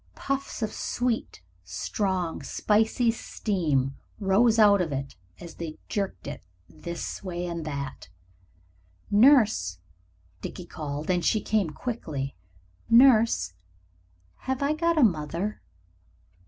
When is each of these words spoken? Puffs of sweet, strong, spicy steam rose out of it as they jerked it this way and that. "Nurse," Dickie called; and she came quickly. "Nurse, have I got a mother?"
Puffs 0.15 0.63
of 0.63 0.73
sweet, 0.73 1.43
strong, 1.63 2.41
spicy 2.41 3.11
steam 3.11 3.99
rose 4.19 4.57
out 4.57 4.81
of 4.81 4.91
it 4.91 5.15
as 5.39 5.53
they 5.53 5.77
jerked 5.89 6.25
it 6.25 6.41
this 6.67 7.21
way 7.23 7.45
and 7.45 7.65
that. 7.65 8.09
"Nurse," 9.11 9.77
Dickie 10.41 10.65
called; 10.65 11.11
and 11.11 11.23
she 11.23 11.39
came 11.39 11.69
quickly. 11.69 12.35
"Nurse, 12.89 13.53
have 14.47 14.63
I 14.63 14.73
got 14.73 14.97
a 14.97 15.03
mother?" 15.03 15.61